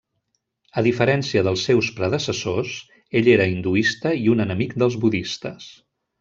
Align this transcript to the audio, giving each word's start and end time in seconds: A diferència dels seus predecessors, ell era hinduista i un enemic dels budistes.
A 0.81 0.83
diferència 0.85 1.43
dels 1.47 1.65
seus 1.69 1.89
predecessors, 1.99 2.73
ell 3.21 3.29
era 3.35 3.47
hinduista 3.53 4.15
i 4.23 4.25
un 4.35 4.43
enemic 4.47 4.75
dels 4.85 4.99
budistes. 5.05 5.71